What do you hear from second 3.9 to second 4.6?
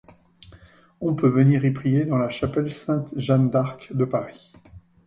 de Paris.